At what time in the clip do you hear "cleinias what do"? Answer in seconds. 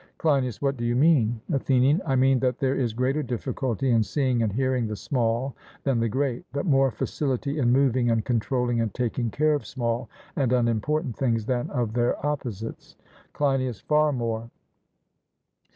0.17-0.83